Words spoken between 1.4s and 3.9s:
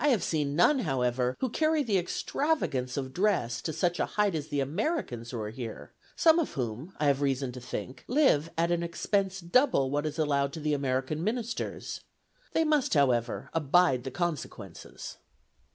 who carry the extravagance of dress to